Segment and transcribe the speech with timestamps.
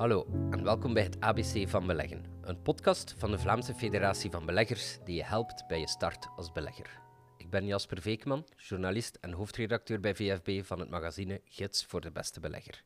[0.00, 4.46] Hallo en welkom bij het ABC van Beleggen, een podcast van de Vlaamse Federatie van
[4.46, 7.00] Beleggers die je helpt bij je start als belegger.
[7.36, 12.10] Ik ben Jasper Veekman, journalist en hoofdredacteur bij VFB van het magazine Gids voor de
[12.10, 12.82] Beste Belegger.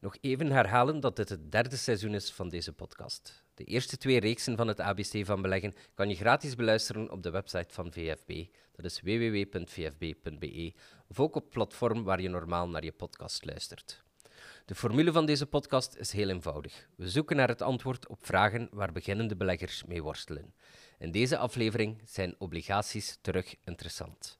[0.00, 3.44] Nog even herhalen dat dit het derde seizoen is van deze podcast.
[3.54, 7.30] De eerste twee reeksen van het ABC van Beleggen kan je gratis beluisteren op de
[7.30, 8.44] website van VFB.
[8.72, 10.72] Dat is www.vfb.be
[11.08, 14.06] of ook op platform waar je normaal naar je podcast luistert.
[14.68, 16.88] De formule van deze podcast is heel eenvoudig.
[16.96, 20.54] We zoeken naar het antwoord op vragen waar beginnende beleggers mee worstelen.
[20.98, 24.38] In deze aflevering zijn obligaties terug interessant.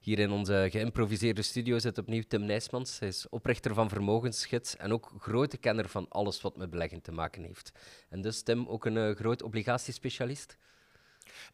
[0.00, 2.98] Hier in onze geïmproviseerde studio zit opnieuw Tim Nijsmans.
[2.98, 7.12] Hij is oprichter van Vermogensgids en ook grote kenner van alles wat met beleggen te
[7.12, 7.72] maken heeft.
[8.08, 10.56] En dus Tim, ook een uh, groot obligatiespecialist?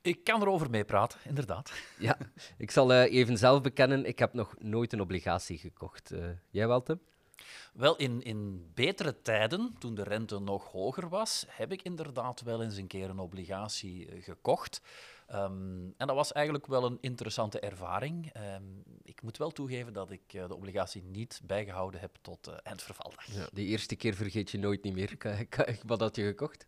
[0.03, 1.73] Ik kan erover meepraten, inderdaad.
[1.99, 2.19] Ja,
[2.57, 6.13] ik zal uh, even zelf bekennen, ik heb nog nooit een obligatie gekocht.
[6.13, 7.01] Uh, jij wel, Tim?
[7.73, 12.63] Wel, in, in betere tijden, toen de rente nog hoger was, heb ik inderdaad wel
[12.63, 14.81] eens een keer een obligatie uh, gekocht.
[15.33, 18.33] Um, en dat was eigenlijk wel een interessante ervaring.
[18.37, 22.55] Um, ik moet wel toegeven dat ik uh, de obligatie niet bijgehouden heb tot uh,
[22.63, 23.25] eindvervaldag.
[23.25, 25.16] Ja, de eerste keer vergeet je nooit niet meer.
[25.87, 26.66] Wat had je gekocht?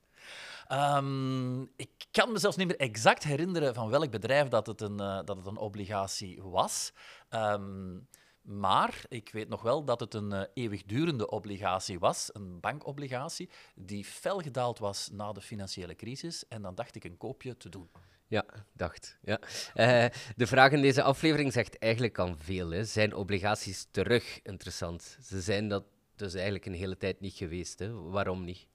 [0.72, 5.00] Um, ik kan me zelfs niet meer exact herinneren van welk bedrijf dat het een,
[5.00, 6.92] uh, dat het een obligatie was.
[7.30, 8.08] Um,
[8.42, 14.04] maar ik weet nog wel dat het een uh, eeuwigdurende obligatie was, een bankobligatie, die
[14.04, 16.48] fel gedaald was na de financiële crisis.
[16.48, 17.90] En dan dacht ik een koopje te doen.
[18.26, 19.18] Ja, dacht.
[19.22, 19.40] Ja.
[19.40, 22.70] Uh, de vraag in deze aflevering zegt eigenlijk al veel.
[22.70, 22.84] Hè.
[22.84, 25.18] Zijn obligaties terug interessant?
[25.22, 25.84] Ze zijn dat
[26.16, 27.78] dus eigenlijk een hele tijd niet geweest.
[27.78, 27.92] Hè.
[27.92, 28.66] Waarom niet?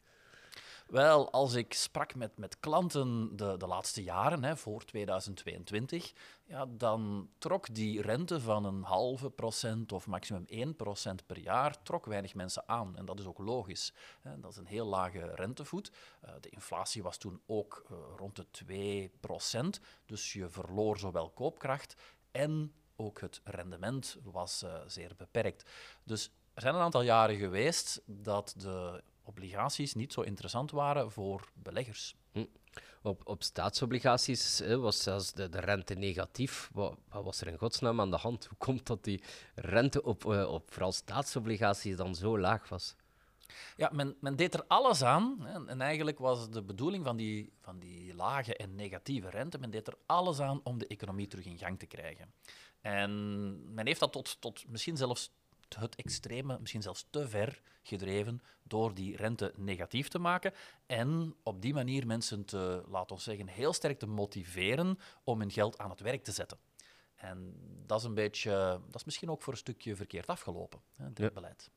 [0.86, 6.66] Wel, als ik sprak met, met klanten de, de laatste jaren, hè, voor 2022, ja,
[6.66, 12.06] dan trok die rente van een halve procent of maximum 1 procent per jaar trok
[12.06, 12.98] weinig mensen aan.
[12.98, 13.94] En dat is ook logisch.
[14.22, 14.40] Hè.
[14.40, 15.92] Dat is een heel lage rentevoet.
[16.26, 21.30] Uh, de inflatie was toen ook uh, rond de 2 procent, dus je verloor zowel
[21.30, 21.96] koopkracht
[22.32, 25.70] en ook het rendement was uh, zeer beperkt.
[26.04, 31.52] Dus er zijn een aantal jaren geweest dat de obligaties niet zo interessant waren voor
[31.54, 32.16] beleggers.
[32.32, 32.46] Hm.
[33.02, 36.70] Op, op staatsobligaties hè, was zelfs de, de rente negatief.
[36.74, 38.46] Wat, wat, was er in godsnaam aan de hand?
[38.46, 39.24] Hoe komt dat die
[39.56, 42.96] rente op, uh, op vooral staatsobligaties dan zo laag was?
[43.78, 45.38] Ja, men, men deed er alles aan.
[45.42, 49.72] Hè, en eigenlijk was de bedoeling van die, van die lage en negatieve rente, men
[49.72, 52.34] deed er alles aan om de economie terug in gang te krijgen.
[52.82, 55.32] En men heeft dat tot, tot misschien zelfs
[55.70, 60.54] het extreme, misschien zelfs te ver gedreven door die rente negatief te maken
[60.86, 65.52] en op die manier mensen te, laten we zeggen, heel sterk te motiveren om hun
[65.52, 66.58] geld aan het werk te zetten.
[67.16, 67.54] En
[67.86, 68.52] dat is een beetje,
[68.86, 71.32] dat is misschien ook voor een stukje verkeerd afgelopen, hè, dit ja.
[71.32, 71.72] beleid.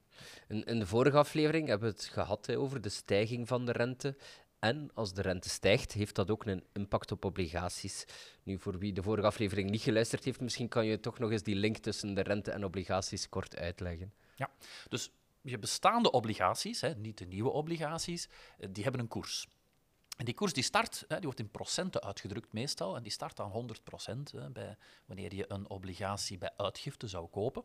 [0.49, 3.73] In, in, de vorige aflevering hebben we het gehad hè, over de stijging van de
[3.73, 4.17] rente.
[4.59, 8.05] En als de rente stijgt, heeft dat ook een impact op obligaties.
[8.43, 11.43] Nu, voor wie de vorige aflevering niet geluisterd heeft, misschien kan je toch nog eens
[11.43, 14.13] die link tussen de rente en obligaties kort uitleggen.
[14.37, 14.51] Ja,
[14.89, 15.11] dus
[15.41, 19.47] je bestaande obligaties, hè, niet de nieuwe obligaties, eh, die hebben een koers.
[20.17, 23.41] En die koers die start, hè, die wordt in procenten uitgedrukt meestal, en die start
[23.41, 24.77] aan 100 procent bij,
[25.07, 27.65] wanneer je een obligatie bij uitgifte zou kopen.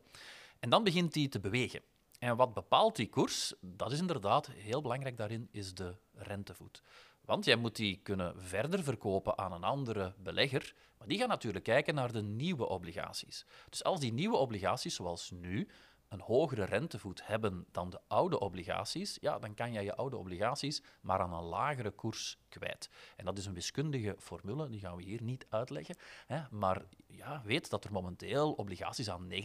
[0.59, 1.81] En dan begint die te bewegen.
[2.23, 3.53] En wat bepaalt die koers?
[3.59, 6.81] Dat is inderdaad heel belangrijk daarin, is de rentevoet.
[7.21, 11.63] Want jij moet die kunnen verder verkopen aan een andere belegger, maar die gaat natuurlijk
[11.63, 13.45] kijken naar de nieuwe obligaties.
[13.69, 15.67] Dus als die nieuwe obligaties, zoals nu,
[16.13, 20.81] een hogere rentevoet hebben dan de oude obligaties, ja, dan kan jij je oude obligaties
[21.01, 22.89] maar aan een lagere koers kwijt.
[23.15, 25.95] En dat is een wiskundige formule, die gaan we hier niet uitleggen.
[26.25, 29.35] Hè, maar ja, weet dat er momenteel obligaties aan 90%,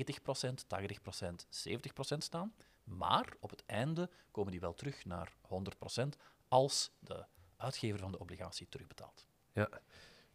[0.67, 2.55] 80%, 70% staan.
[2.85, 6.09] Maar op het einde komen die wel terug naar 100%
[6.49, 7.25] als de
[7.57, 9.27] uitgever van de obligatie terugbetaalt.
[9.53, 9.69] Ja.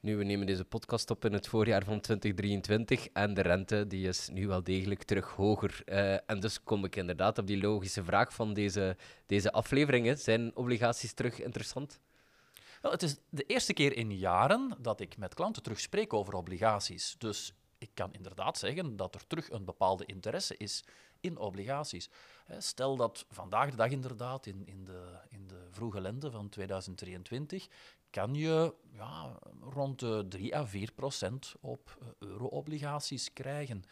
[0.04, 4.08] Nu, we nemen deze podcast op in het voorjaar van 2023 en de rente die
[4.08, 5.82] is nu wel degelijk terug hoger.
[5.86, 10.20] Uh, en dus kom ik inderdaad op die logische vraag van deze, deze aflevering.
[10.20, 12.00] Zijn obligaties terug interessant?
[12.82, 16.34] Wel, het is de eerste keer in jaren dat ik met klanten terug spreek over
[16.34, 17.16] obligaties.
[17.18, 20.84] Dus ik kan inderdaad zeggen dat er terug een bepaalde interesse is
[21.24, 22.10] in obligaties.
[22.58, 27.68] Stel dat vandaag de dag inderdaad, in, in, de, in de vroege lente van 2023,
[28.10, 33.84] kan je ja, rond de 3 à 4 procent op eh, euro-obligaties krijgen.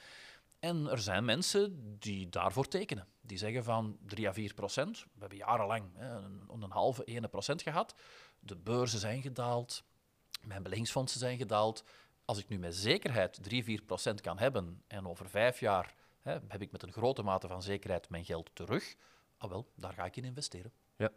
[0.60, 3.08] En er zijn mensen die daarvoor tekenen.
[3.22, 5.00] Die zeggen van 3 à 4 procent.
[5.00, 7.96] We hebben jarenlang hè, een, een halve 1 procent gehad.
[8.40, 9.84] De beurzen zijn gedaald.
[10.42, 11.84] Mijn beleggingsfondsen zijn gedaald.
[12.26, 16.38] Als ik nu met zekerheid 3, 4 procent kan hebben en over vijf jaar hè,
[16.48, 18.96] heb ik met een grote mate van zekerheid mijn geld terug,
[19.38, 20.72] ah wel, daar ga ik in investeren.
[20.96, 21.12] Ja.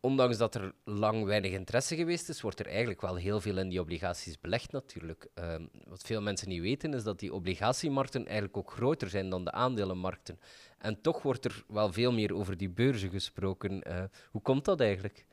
[0.00, 3.68] Ondanks dat er lang weinig interesse geweest is, wordt er eigenlijk wel heel veel in
[3.68, 5.28] die obligaties belegd natuurlijk.
[5.34, 9.44] Ehm, wat veel mensen niet weten is dat die obligatiemarkten eigenlijk ook groter zijn dan
[9.44, 10.40] de aandelenmarkten.
[10.78, 13.82] En toch wordt er wel veel meer over die beurzen gesproken.
[13.82, 15.26] Eh, hoe komt dat eigenlijk?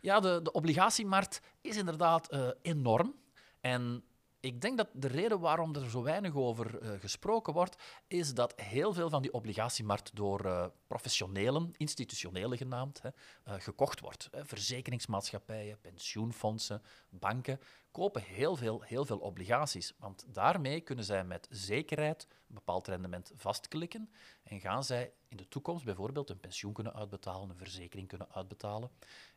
[0.00, 3.14] Ja, de, de obligatiemarkt is inderdaad eh, enorm.
[3.60, 4.04] En
[4.40, 8.60] ik denk dat de reden waarom er zo weinig over uh, gesproken wordt, is dat
[8.60, 14.28] heel veel van die obligatiemarkt door uh, professionelen, institutionelen genaamd, hè, uh, gekocht wordt.
[14.32, 17.60] Verzekeringsmaatschappijen, pensioenfondsen, banken
[17.90, 19.94] kopen heel veel, heel veel obligaties.
[19.98, 24.10] Want daarmee kunnen zij met zekerheid een bepaald rendement vastklikken
[24.42, 28.90] en gaan zij in de toekomst bijvoorbeeld een pensioen kunnen uitbetalen, een verzekering kunnen uitbetalen.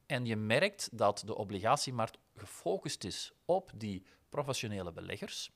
[0.05, 5.51] En je merkt dat de obligatiemarkt gefocust is op die professionele beleggers.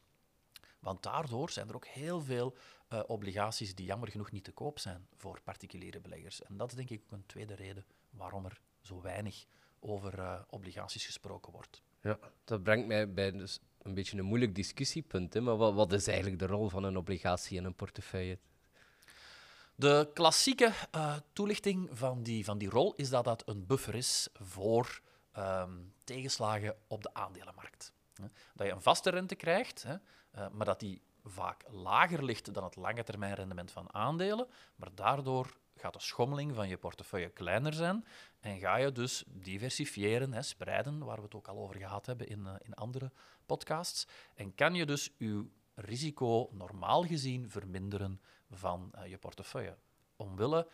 [0.79, 2.55] Want daardoor zijn er ook heel veel
[2.93, 6.43] uh, obligaties die jammer genoeg niet te koop zijn voor particuliere beleggers.
[6.43, 9.45] En dat is denk ik ook een tweede reden waarom er zo weinig
[9.79, 11.81] over uh, obligaties gesproken wordt.
[12.01, 15.33] Ja, dat brengt mij bij dus een beetje een moeilijk discussiepunt.
[15.33, 15.41] Hè?
[15.41, 18.39] Maar wat, wat is eigenlijk de rol van een obligatie in een portefeuille?
[19.75, 24.29] De klassieke uh, toelichting van die, van die rol is dat dat een buffer is
[24.33, 25.01] voor
[25.37, 27.93] um, tegenslagen op de aandelenmarkt.
[28.53, 32.75] Dat je een vaste rente krijgt, uh, maar dat die vaak lager ligt dan het
[32.75, 38.05] lange termijn rendement van aandelen, maar daardoor gaat de schommeling van je portefeuille kleiner zijn
[38.39, 42.39] en ga je dus diversifiëren, spreiden, waar we het ook al over gehad hebben in,
[42.39, 43.11] uh, in andere
[43.45, 49.77] podcasts, en kan je dus je risico normaal gezien verminderen van uh, je portefeuille.
[50.15, 50.67] Omwille,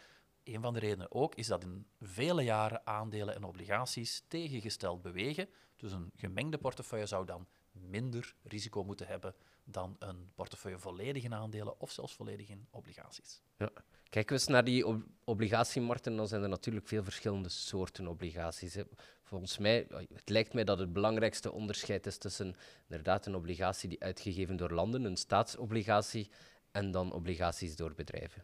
[0.44, 5.50] een van de redenen ook, is dat in vele jaren aandelen en obligaties tegengesteld bewegen.
[5.84, 11.34] Dus een gemengde portefeuille zou dan minder risico moeten hebben dan een portefeuille volledig in
[11.34, 13.42] aandelen of zelfs volledig in obligaties.
[13.58, 13.70] Ja.
[14.10, 18.74] Kijken we eens naar die ob obligatiemarkten, dan zijn er natuurlijk veel verschillende soorten obligaties.
[18.74, 18.84] Hè.
[19.24, 22.56] Volgens mij, het lijkt mij dat het belangrijkste onderscheid is tussen
[22.88, 26.30] inderdaad een obligatie die uitgegeven door landen, een staatsobligatie,
[26.72, 28.44] en dan obligaties door bedrijven.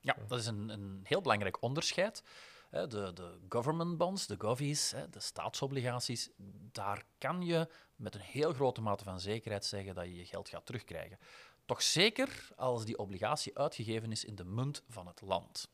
[0.00, 2.22] Ja, dat is een, een heel belangrijk onderscheid.
[2.70, 6.30] De, de government bonds, de govies, de staatsobligaties,
[6.72, 10.48] daar kan je met een heel grote mate van zekerheid zeggen dat je je geld
[10.48, 11.18] gaat terugkrijgen.
[11.64, 15.68] Toch zeker als die obligatie uitgegeven is in de munt van het land.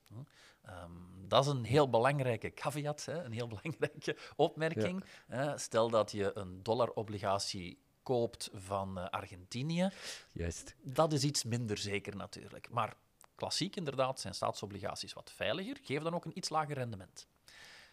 [0.69, 5.05] Um, dat is een heel belangrijke caveat, hè, een heel belangrijke opmerking.
[5.29, 5.59] Ja.
[5.59, 9.91] Stel dat je een dollarobligatie koopt van uh, Argentinië.
[10.33, 10.75] Juist.
[10.83, 12.71] Dat is iets minder zeker natuurlijk.
[12.71, 12.97] Maar
[13.37, 17.29] klassiek inderdaad zijn staatsobligaties wat veiliger, geven dan ook een iets lager rendement.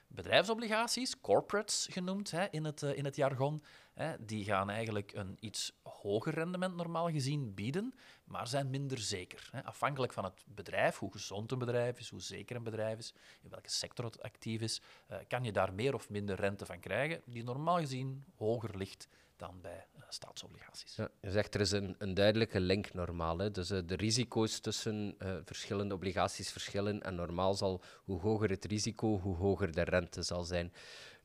[0.07, 3.63] Bedrijfsobligaties, corporates genoemd hè, in, het, uh, in het jargon,
[3.93, 7.93] hè, die gaan eigenlijk een iets hoger rendement normaal gezien bieden,
[8.23, 9.49] maar zijn minder zeker.
[9.51, 9.63] Hè.
[9.63, 13.49] Afhankelijk van het bedrijf, hoe gezond een bedrijf is, hoe zeker een bedrijf is, in
[13.49, 14.81] welke sector het actief is,
[15.11, 19.07] uh, kan je daar meer of minder rente van krijgen, die normaal gezien hoger ligt
[19.37, 20.95] dan bij uh, staatsobligaties.
[20.95, 23.37] Ja, je zegt er is een, een duidelijke link normaal.
[23.37, 23.51] Hè?
[23.51, 27.01] Dus uh, de risico's tussen uh, verschillende obligaties verschillen.
[27.01, 30.73] En normaal zal hoe hoger het risico, hoe hoger de rente zal zijn.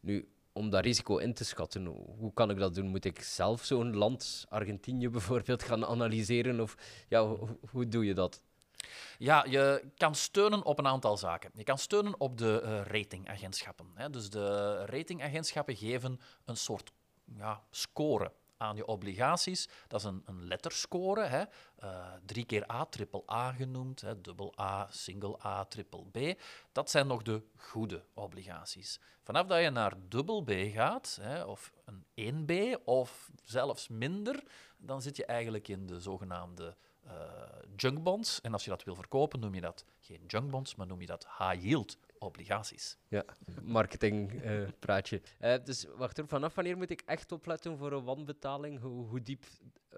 [0.00, 1.86] Nu, om dat risico in te schatten,
[2.18, 2.88] hoe kan ik dat doen?
[2.88, 6.60] Moet ik zelf zo'n land, Argentinië bijvoorbeeld, gaan analyseren?
[6.60, 6.76] Of
[7.08, 8.40] ja, hoe, hoe doe je dat?
[9.18, 11.50] Ja, je kan steunen op een aantal zaken.
[11.54, 13.86] Je kan steunen op de uh, ratingagentschappen.
[13.94, 14.10] Hè.
[14.10, 16.92] Dus de ratingagentschappen geven een soort
[17.36, 19.68] ja, score aan je obligaties.
[19.88, 21.24] Dat is een, een letterscore.
[21.24, 21.44] Hè.
[21.84, 26.40] Uh, drie keer A, triple A genoemd, hè, dubbel A, single A, triple B.
[26.72, 29.00] Dat zijn nog de goede obligaties.
[29.22, 34.42] Vanaf dat je naar dubbel B gaat, hè, of een 1B, of zelfs minder,
[34.76, 37.12] dan zit je eigenlijk in de zogenaamde uh,
[37.76, 38.40] junkbonds.
[38.40, 41.26] En als je dat wil verkopen, noem je dat geen junkbonds, maar noem je dat
[41.38, 42.98] high-yield obligaties.
[43.08, 43.24] Ja,
[43.62, 45.22] marketingpraatje.
[45.40, 48.80] Uh, uh, dus wacht er vanaf wanneer moet ik echt opletten voor een wanbetaling?
[48.80, 49.44] Hoe, hoe diep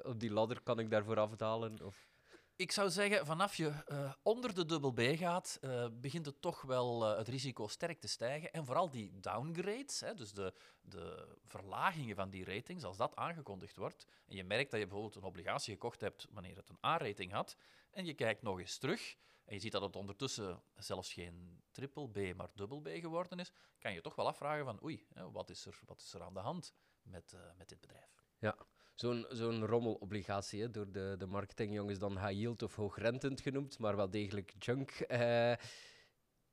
[0.02, 1.84] op die ladder kan ik daarvoor afdalen?
[1.84, 2.08] Of?
[2.56, 6.62] Ik zou zeggen, vanaf je uh, onder de dubbel B gaat, uh, begint het toch
[6.62, 8.52] wel uh, het risico sterk te stijgen.
[8.52, 13.76] En vooral die downgrades, hè, dus de, de verlagingen van die ratings, als dat aangekondigd
[13.76, 17.32] wordt, en je merkt dat je bijvoorbeeld een obligatie gekocht hebt wanneer het een A-rating
[17.32, 17.56] had,
[17.90, 19.16] en je kijkt nog eens terug,
[19.50, 23.52] en je ziet dat het ondertussen zelfs geen triple B, maar dubbel B geworden is,
[23.78, 26.40] kan je toch wel afvragen van oei, wat, is er, wat is er aan de
[26.40, 28.24] hand met, met dit bedrijf?
[28.38, 28.56] Ja,
[28.94, 33.96] zo'n zo'n rommelobligatie hè, door de, de marketingjongens dan high yield of hoogrentend genoemd, maar
[33.96, 35.04] wel degelijk junk.
[35.08, 35.54] Uh,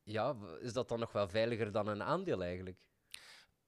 [0.03, 2.77] ja, is dat dan nog wel veiliger dan een aandeel eigenlijk?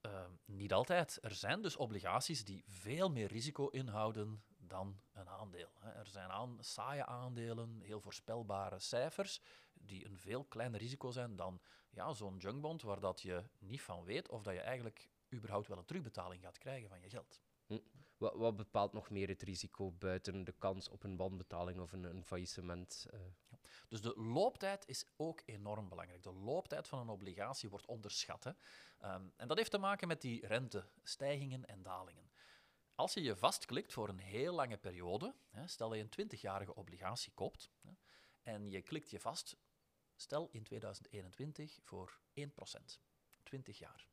[0.06, 1.18] Uh, niet altijd.
[1.20, 5.68] Er zijn dus obligaties die veel meer risico inhouden dan een aandeel.
[5.80, 9.40] Er zijn aan, saaie aandelen, heel voorspelbare cijfers,
[9.72, 11.60] die een veel kleiner risico zijn dan
[11.90, 15.78] ja, zo'n junkbond, waar dat je niet van weet of dat je eigenlijk überhaupt wel
[15.78, 17.40] een terugbetaling gaat krijgen van je geld.
[18.16, 22.04] Wat, wat bepaalt nog meer het risico buiten de kans op een wanbetaling of een,
[22.04, 23.06] een faillissement?
[23.10, 23.20] eh?
[23.88, 26.22] Dus de looptijd is ook enorm belangrijk.
[26.22, 28.44] De looptijd van een obligatie wordt onderschat.
[28.44, 28.50] Hè.
[28.98, 32.29] Ehm, en dat heeft te maken met die rentestijgingen en dalingen.
[33.00, 37.32] Als je je vastklikt voor een heel lange periode, stel dat je een 20-jarige obligatie
[37.32, 37.70] koopt
[38.42, 39.56] en je klikt je vast,
[40.16, 42.42] stel in 2021 voor 1%,
[43.42, 44.08] 20 jaar.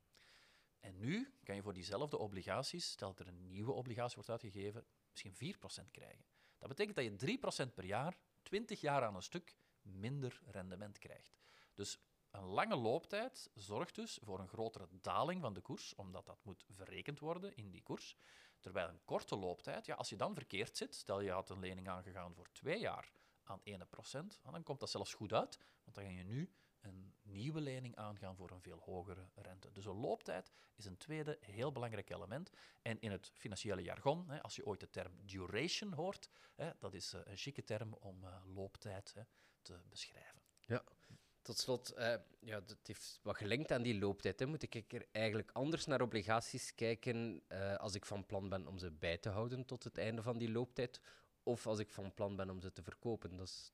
[0.79, 4.85] En nu kan je voor diezelfde obligaties, stel dat er een nieuwe obligatie wordt uitgegeven,
[5.11, 5.55] misschien
[5.87, 6.25] 4% krijgen.
[6.57, 11.39] Dat betekent dat je 3% per jaar, 20 jaar aan een stuk, minder rendement krijgt.
[11.73, 11.99] Dus
[12.31, 16.65] een lange looptijd zorgt dus voor een grotere daling van de koers, omdat dat moet
[16.69, 18.17] verrekend worden in die koers.
[18.59, 21.89] Terwijl een korte looptijd, ja, als je dan verkeerd zit, stel je had een lening
[21.89, 23.11] aangegaan voor twee jaar
[23.43, 27.61] aan 1%, dan komt dat zelfs goed uit, want dan ga je nu een nieuwe
[27.61, 29.71] lening aangaan voor een veel hogere rente.
[29.71, 32.51] Dus een looptijd is een tweede heel belangrijk element.
[32.81, 36.93] En in het financiële jargon, hè, als je ooit de term duration hoort, hè, dat
[36.93, 39.21] is eh, een chique term om eh, looptijd hè,
[39.61, 40.41] te beschrijven.
[40.65, 40.83] Ja.
[41.47, 44.39] Tot slot, eh, ja, dat heeft wat gelinkt aan die looptijd.
[44.39, 44.45] Hè.
[44.45, 48.77] Moet ik er eigenlijk anders naar obligaties kijken eh, als ik van plan ben om
[48.77, 51.01] ze bij te houden tot het einde van die looptijd?
[51.43, 53.35] Of als ik van plan ben om ze te verkopen?
[53.35, 53.71] Dat is,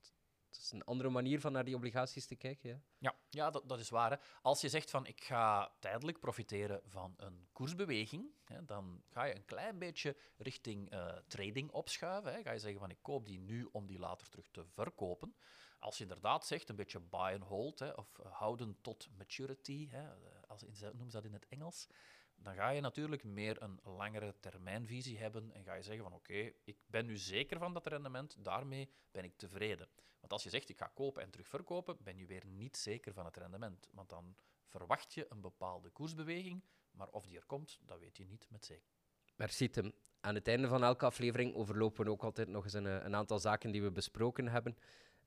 [0.50, 2.70] dat is een andere manier van naar die obligaties te kijken.
[2.70, 2.82] Ja?
[2.98, 4.12] Ja, ja dat, dat is waar.
[4.12, 4.18] Hè.
[4.42, 9.36] Als je zegt van ik ga tijdelijk profiteren van een koersbeweging, hè, dan ga je
[9.36, 12.34] een klein beetje richting eh, trading opschuiven.
[12.34, 12.42] Hè.
[12.42, 15.36] Ga je zeggen van ik koop die nu om die later terug te verkopen.
[15.83, 20.09] Als je inderdaad zegt een beetje buy and hold, hè, of houden tot maturity, hè,
[20.47, 21.87] als noemen ze dat in het Engels,
[22.35, 26.51] dan ga je natuurlijk meer een langere termijnvisie hebben en ga je zeggen van oké,
[26.63, 29.87] ik ben nu zeker van dat rendement, daarmee ben ik tevreden.
[30.19, 33.13] Want als je zegt ik ga kopen en terug verkopen, ben je weer niet zeker
[33.13, 33.87] van het rendement.
[33.91, 34.35] Want dan
[34.65, 38.65] verwacht je een bepaalde koersbeweging, maar of die er komt, dat weet je niet met
[38.65, 39.01] zekerheid.
[39.35, 39.93] Merci Tim.
[40.19, 43.39] Aan het einde van elke aflevering overlopen we ook altijd nog eens een, een aantal
[43.39, 44.77] zaken die we besproken hebben.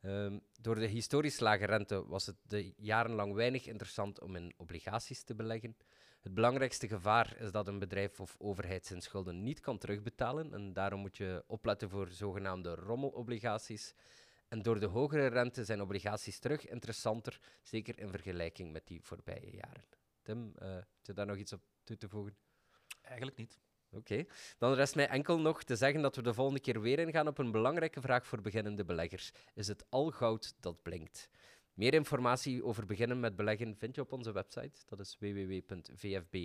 [0.00, 5.22] Ehm, door de historisch lage rente was het de jarenlang weinig interessant om in obligaties
[5.22, 5.76] te beleggen.
[6.20, 10.72] Het belangrijkste gevaar is dat een bedrijf of overheid zijn schulden niet kan terugbetalen en
[10.72, 13.94] daarom moet je opletten voor zogenaamde rommelobligaties.
[14.48, 19.50] En door de hogere rente zijn obligaties terug interessanter, zeker in vergelijking met die voorbije
[19.50, 19.84] jaren.
[20.22, 22.36] Tim, eh heb je daar nog iets op toe te voegen?
[23.02, 23.58] Eigenlijk niet.
[23.96, 24.24] Oké,
[24.58, 27.38] dan rest mij enkel nog te zeggen dat we de volgende keer weer ingaan op
[27.38, 29.30] een belangrijke vraag voor beginnende beleggers.
[29.54, 31.28] Is het al goud dat blinkt?
[31.74, 36.44] Meer informatie over beginnen met beleggen vind je op onze website, dat is www.vfb.be.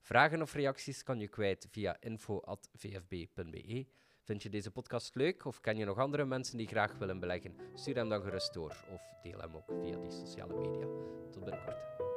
[0.00, 3.86] Vragen of reacties kan je kwijt via info.vfb.be.
[4.22, 7.56] Vind je deze podcast leuk of ken je nog andere mensen die graag willen beleggen?
[7.74, 10.86] Stuur hem dan gerust door of deel hem ook via die sociale media.
[11.30, 12.09] Tot binnenkort.